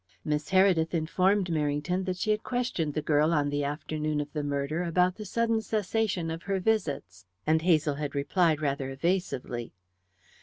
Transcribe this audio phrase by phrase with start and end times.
[0.25, 4.41] Miss Heredith informed Merrington that she had questioned the girl on the afternoon of the
[4.41, 9.73] murder about the sudden cessation of her visits, and Hazel had replied rather evasively.